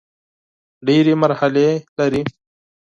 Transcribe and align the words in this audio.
ډېري 0.85 1.13
مرحلې 1.21 1.67
لري. 1.97 2.21